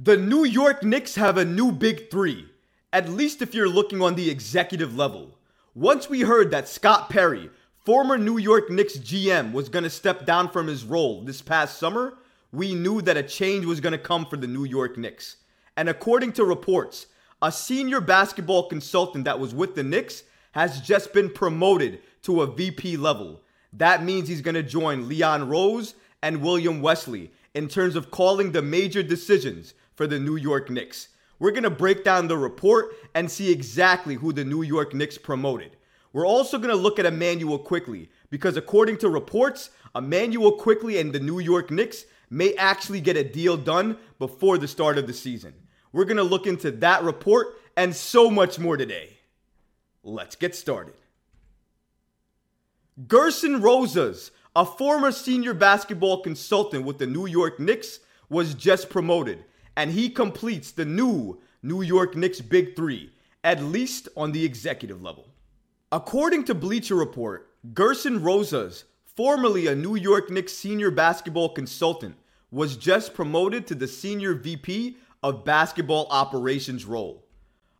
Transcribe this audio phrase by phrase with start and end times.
[0.00, 2.48] The New York Knicks have a new big three,
[2.92, 5.36] at least if you're looking on the executive level.
[5.74, 7.50] Once we heard that Scott Perry,
[7.84, 11.78] former New York Knicks GM, was going to step down from his role this past
[11.78, 12.16] summer,
[12.52, 15.38] we knew that a change was going to come for the New York Knicks.
[15.76, 17.06] And according to reports,
[17.42, 20.22] a senior basketball consultant that was with the Knicks
[20.52, 23.42] has just been promoted to a VP level.
[23.72, 28.52] That means he's going to join Leon Rose and William Wesley in terms of calling
[28.52, 31.08] the major decisions for the New York Knicks.
[31.40, 35.18] We're going to break down the report and see exactly who the New York Knicks
[35.18, 35.76] promoted.
[36.12, 41.12] We're also going to look at Immanuel Quickley because, according to reports, Immanuel Quickley and
[41.12, 45.12] the New York Knicks may actually get a deal done before the start of the
[45.12, 45.52] season.
[45.92, 49.18] We're going to look into that report and so much more today.
[50.04, 50.94] Let's get started.
[53.04, 59.42] Gersson Rosas, a former senior basketball consultant with the New York Knicks, was just promoted
[59.78, 63.12] and he completes the new New York Knicks Big Three,
[63.44, 65.28] at least on the executive level.
[65.92, 72.16] According to Bleacher Report, Gersson Rosas, formerly a New York Knicks senior basketball consultant,
[72.50, 77.24] was just promoted to the senior VP of basketball operations role.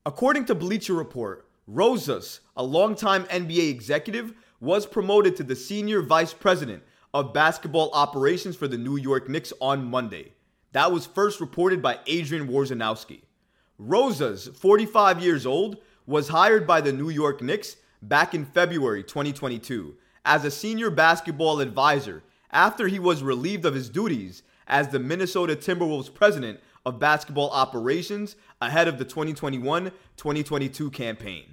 [0.07, 6.33] According to Bleacher Report, Rosas, a longtime NBA executive, was promoted to the senior vice
[6.33, 10.35] president of basketball operations for the New York Knicks on Monday.
[10.73, 13.23] That was first reported by Adrian Wojnarowski.
[13.79, 19.97] Rosas, 45 years old, was hired by the New York Knicks back in February 2022
[20.25, 25.57] as a senior basketball advisor after he was relieved of his duties as the Minnesota
[25.57, 31.45] Timberwolves president of basketball operations ahead of the 2021 2022 campaign.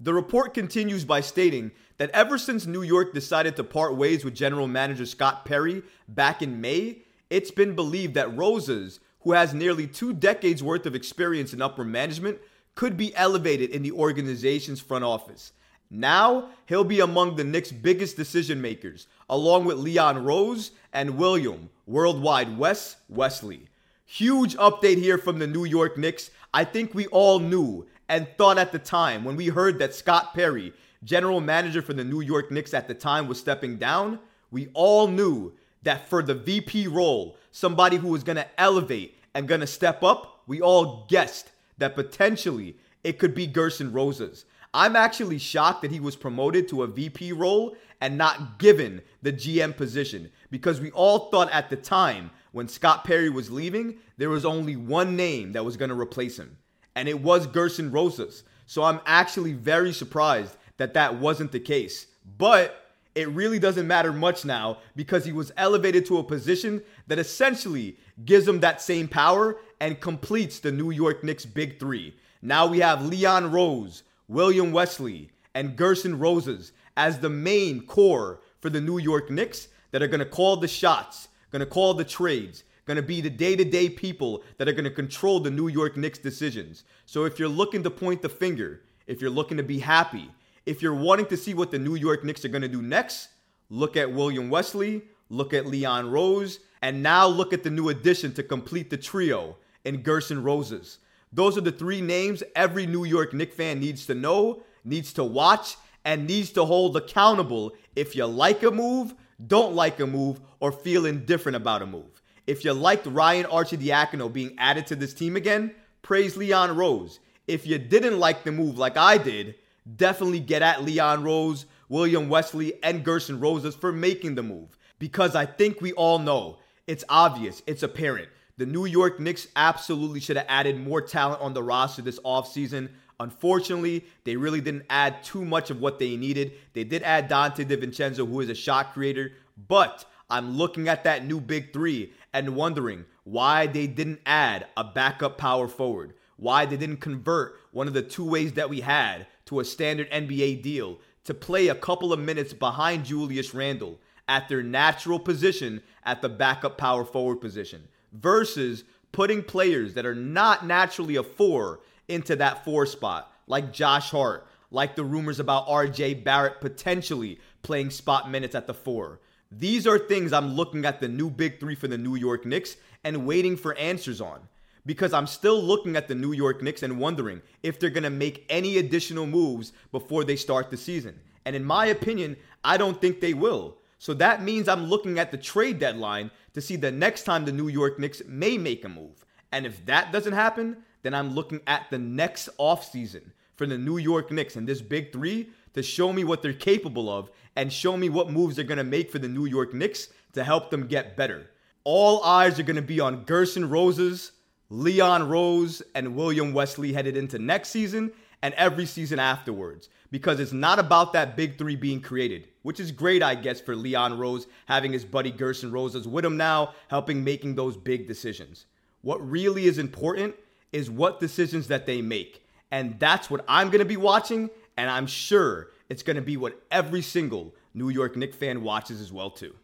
[0.00, 4.34] The report continues by stating that ever since New York decided to part ways with
[4.34, 9.86] general manager Scott Perry back in May, it's been believed that Rosas, who has nearly
[9.86, 12.38] two decades worth of experience in upper management,
[12.74, 15.52] could be elevated in the organization's front office.
[15.90, 21.70] Now, he'll be among the Knicks' biggest decision makers, along with Leon Rose and William
[21.86, 23.68] Worldwide Wes Wesley.
[24.04, 26.30] Huge update here from the New York Knicks.
[26.52, 30.34] I think we all knew and thought at the time when we heard that Scott
[30.34, 30.72] Perry,
[31.04, 34.18] general manager for the New York Knicks at the time, was stepping down.
[34.50, 35.52] We all knew
[35.82, 40.02] that for the VP role, somebody who was going to elevate and going to step
[40.02, 44.44] up, we all guessed that potentially it could be Gersson Rosas.
[44.74, 49.32] I'm actually shocked that he was promoted to a VP role and not given the
[49.32, 54.30] GM position because we all thought at the time when Scott Perry was leaving, there
[54.30, 56.56] was only one name that was going to replace him,
[56.94, 58.42] and it was Gersson Rosas.
[58.66, 62.06] So I'm actually very surprised that that wasn't the case.
[62.36, 62.87] But
[63.18, 67.96] it really doesn't matter much now because he was elevated to a position that essentially
[68.24, 72.14] gives him that same power and completes the New York Knicks big three.
[72.42, 78.70] Now we have Leon Rose, William Wesley, and Gersson Rosas as the main core for
[78.70, 82.04] the New York Knicks that are going to call the shots, going to call the
[82.04, 85.50] trades, going to be the day to day people that are going to control the
[85.50, 86.84] New York Knicks decisions.
[87.04, 90.30] So if you're looking to point the finger, if you're looking to be happy,
[90.68, 93.28] if you're wanting to see what the New York Knicks are going to do next,
[93.70, 98.34] look at William Wesley, look at Leon Rose, and now look at the new addition
[98.34, 100.98] to complete the trio in Gersson Rosas.
[101.32, 105.24] Those are the three names every New York Knicks fan needs to know, needs to
[105.24, 109.14] watch, and needs to hold accountable if you like a move,
[109.46, 112.20] don't like a move, or feel indifferent about a move.
[112.46, 117.20] If you liked Ryan Arcidiacono being added to this team again, praise Leon Rose.
[117.46, 119.54] If you didn't like the move like I did,
[119.96, 124.76] definitely get at Leon Rose, William Wesley, and Gersson Rosas for making the move.
[124.98, 128.28] Because I think we all know, it's obvious, it's apparent.
[128.56, 132.88] The New York Knicks absolutely should have added more talent on the roster this offseason.
[133.20, 136.52] Unfortunately, they really didn't add too much of what they needed.
[136.72, 139.32] They did add Donte DiVincenzo, who is a shot creator,
[139.68, 144.84] but I'm looking at that new big three and wondering why they didn't add a
[144.84, 149.26] backup power forward, why they didn't convert one of the two ways that we had
[149.48, 153.98] to a standard NBA deal to play a couple of minutes behind Julius Randle
[154.28, 160.14] at their natural position at the backup power forward position versus putting players that are
[160.14, 165.66] not naturally a four into that four spot, like Josh Hart, like the rumors about
[165.66, 169.20] RJ Barrett potentially playing spot minutes at the four.
[169.50, 172.76] These are things I'm looking at the new big three for the New York Knicks
[173.02, 174.40] and waiting for answers on
[174.86, 178.10] because I'm still looking at the New York Knicks and wondering if they're going to
[178.10, 181.18] make any additional moves before they start the season.
[181.44, 183.78] And in my opinion, I don't think they will.
[183.98, 187.52] So that means I'm looking at the trade deadline to see the next time the
[187.52, 189.24] New York Knicks may make a move.
[189.50, 193.22] And if that doesn't happen, then I'm looking at the next offseason
[193.56, 197.10] for the New York Knicks and this big three to show me what they're capable
[197.10, 200.08] of and show me what moves they're going to make for the New York Knicks
[200.32, 201.50] to help them get better.
[201.84, 204.32] All eyes are going to be on Gersson Rosas,
[204.70, 208.12] Leon Rose, and William Wesley headed into next season
[208.42, 212.92] and every season afterwards because it's not about that big three being created, which is
[212.92, 217.24] great, I guess, for Leon Rose having his buddy Gersson Rosas with him now, helping
[217.24, 218.66] making those big decisions.
[219.02, 220.34] What really is important
[220.72, 222.46] is what decisions that they make.
[222.70, 226.36] And that's what I'm going to be watching, and I'm sure it's going to be
[226.36, 229.54] what every single New York Knicks fan watches as well too.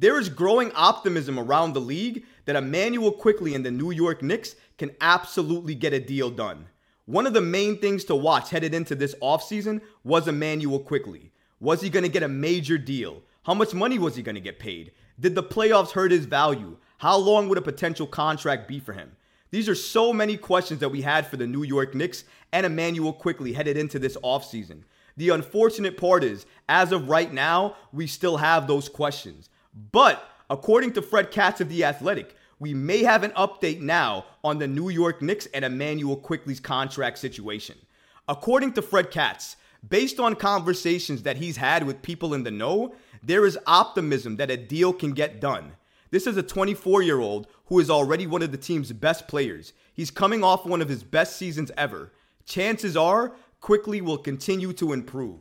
[0.00, 4.54] There is growing optimism around the league that Immanuel Quickley and the New York Knicks
[4.78, 6.68] can absolutely get a deal done.
[7.06, 11.32] One of the main things to watch headed into this offseason was Immanuel Quickley.
[11.58, 13.22] Was he going to get a major deal?
[13.42, 14.92] How much money was he going to get paid?
[15.18, 16.76] Did the playoffs hurt his value?
[16.98, 19.16] How long would a potential contract be for him?
[19.50, 22.22] These are so many questions that we had for the New York Knicks
[22.52, 24.82] and Immanuel Quickley headed into this offseason.
[25.16, 29.48] The unfortunate part is, as of right now, we still have those questions.
[29.92, 34.58] But according to Fred Katz of The Athletic, we may have an update now on
[34.58, 37.78] the New York Knicks and Immanuel Quickley's contract situation.
[38.26, 39.56] According to Fred Katz,
[39.88, 44.50] based on conversations that he's had with people in the know, there is optimism that
[44.50, 45.72] a deal can get done.
[46.10, 49.72] This is a 24 year old who is already one of the team's best players.
[49.94, 52.12] He's coming off one of his best seasons ever.
[52.44, 55.40] Chances are, Quickley will continue to improve.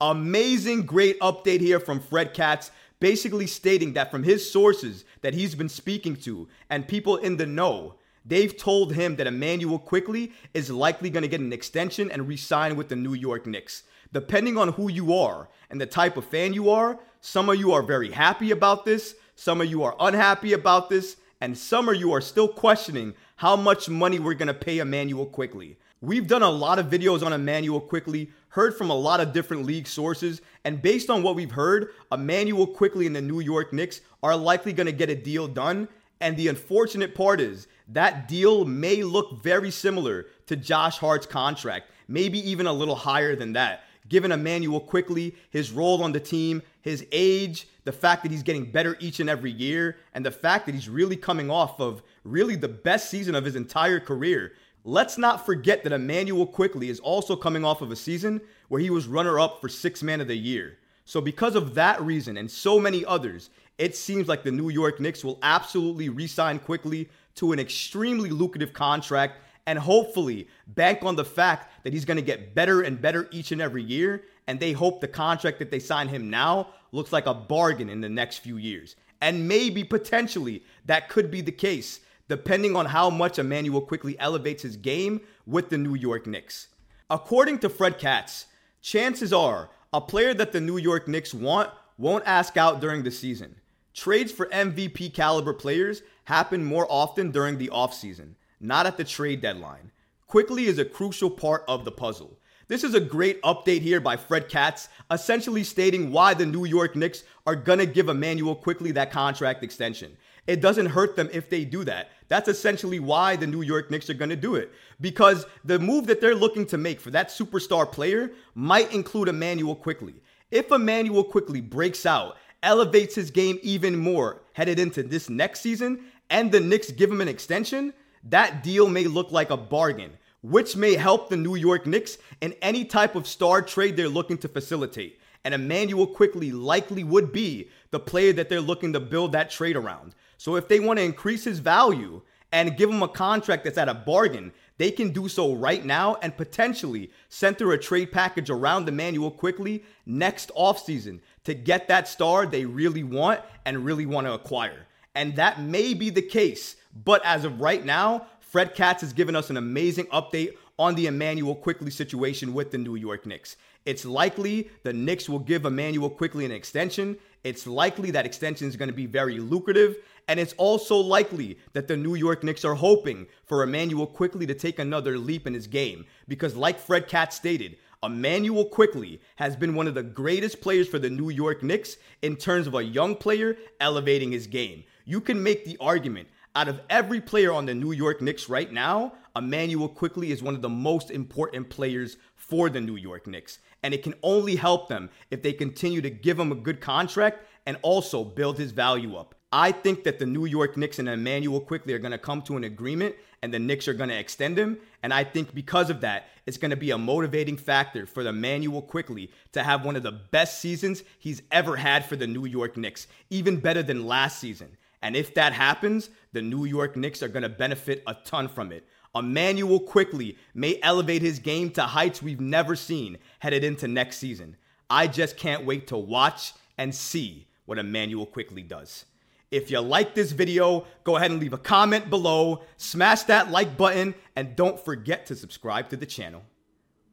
[0.00, 2.70] Amazing, great update here from Fred Katz
[3.02, 7.44] basically stating that from his sources that he's been speaking to and people in the
[7.44, 12.28] know, they've told him that Immanuel Quickley is likely going to get an extension and
[12.28, 13.82] re-sign with the New York Knicks.
[14.12, 17.72] Depending on who you are and the type of fan you are, some of you
[17.72, 21.96] are very happy about this, some of you are unhappy about this, and some of
[21.96, 25.76] you are still questioning how much money we're going to pay Immanuel Quickley.
[26.02, 29.66] We've done a lot of videos on Immanuel Quickley, heard from a lot of different
[29.66, 34.00] league sources, and based on what we've heard, Immanuel Quickley and the New York Knicks
[34.20, 35.86] are likely going to get a deal done.
[36.20, 41.88] And the unfortunate part is that deal may look very similar to Josh Hart's contract,
[42.08, 43.84] maybe even a little higher than that.
[44.08, 48.72] Given Immanuel Quickley, his role on the team, his age, the fact that he's getting
[48.72, 52.56] better each and every year, and the fact that he's really coming off of really
[52.56, 54.52] the best season of his entire career.
[54.84, 58.90] Let's not forget that Immanuel Quickley is also coming off of a season where he
[58.90, 60.78] was runner up for six man of the year.
[61.04, 64.98] So, because of that reason and so many others, it seems like the New York
[64.98, 71.14] Knicks will absolutely re sign Quickley to an extremely lucrative contract and hopefully bank on
[71.14, 74.24] the fact that he's going to get better and better each and every year.
[74.48, 78.00] And they hope the contract that they sign him now looks like a bargain in
[78.00, 78.96] the next few years.
[79.20, 84.62] And maybe potentially that could be the case depending on how much Immanuel Quickley elevates
[84.62, 86.68] his game with the New York Knicks.
[87.10, 88.46] According to Fred Katz,
[88.80, 93.10] chances are a player that the New York Knicks want won't ask out during the
[93.10, 93.56] season.
[93.94, 99.42] Trades for MVP caliber players happen more often during the offseason, not at the trade
[99.42, 99.92] deadline.
[100.26, 102.38] Quickley is a crucial part of the puzzle.
[102.68, 106.96] This is a great update here by Fred Katz, essentially stating why the New York
[106.96, 110.16] Knicks are gonna give Immanuel Quickley that contract extension.
[110.46, 112.10] It doesn't hurt them if they do that.
[112.28, 114.72] That's essentially why the New York Knicks are going to do it.
[115.00, 119.76] Because the move that they're looking to make for that superstar player might include Immanuel
[119.76, 120.14] Quickley.
[120.50, 126.04] If Immanuel Quickley breaks out, elevates his game even more headed into this next season,
[126.30, 127.92] and the Knicks give him an extension,
[128.24, 132.54] that deal may look like a bargain, which may help the New York Knicks in
[132.62, 135.20] any type of star trade they're looking to facilitate.
[135.44, 139.76] And Immanuel Quickley likely would be the player that they're looking to build that trade
[139.76, 140.14] around.
[140.42, 142.20] So if they want to increase his value
[142.50, 146.16] and give him a contract that's at a bargain, they can do so right now
[146.20, 152.44] and potentially center a trade package around Immanuel Quickley next offseason to get that star
[152.44, 154.88] they really want and really want to acquire.
[155.14, 159.36] And that may be the case, but as of right now, Fred Katz has given
[159.36, 163.56] us an amazing update on the Immanuel Quickley situation with the New York Knicks.
[163.84, 167.16] It's likely the Knicks will give Immanuel Quickley an extension.
[167.44, 169.96] It's likely that extension is going to be very lucrative.
[170.28, 174.54] And it's also likely that the New York Knicks are hoping for Immanuel Quickley to
[174.54, 176.06] take another leap in his game.
[176.28, 180.98] Because, like Fred Katz stated, Immanuel Quickley has been one of the greatest players for
[180.98, 184.84] the New York Knicks in terms of a young player elevating his game.
[185.04, 188.70] You can make the argument out of every player on the New York Knicks right
[188.70, 193.58] now, Immanuel Quickley is one of the most important players for the New York Knicks.
[193.82, 197.46] And it can only help them if they continue to give him a good contract
[197.64, 199.34] and also build his value up.
[199.52, 202.56] I think that the New York Knicks and Immanuel Quickley are going to come to
[202.56, 204.78] an agreement and the Knicks are going to extend him.
[205.02, 208.30] And I think because of that, it's going to be a motivating factor for the
[208.30, 212.46] Immanuel Quickley to have one of the best seasons he's ever had for the New
[212.46, 214.76] York Knicks, even better than last season.
[215.02, 218.72] And if that happens, the New York Knicks are going to benefit a ton from
[218.72, 218.86] it.
[219.14, 224.56] Immanuel Quickley may elevate his game to heights we've never seen headed into next season.
[224.88, 229.04] I just can't wait to watch and see what Immanuel Quickley does.
[229.52, 233.76] If you like this video, go ahead and leave a comment below, smash that like
[233.76, 236.42] button, and don't forget to subscribe to the channel.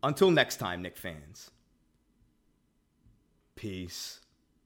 [0.01, 1.51] Until next time, Knick fans.
[3.55, 4.18] Peace.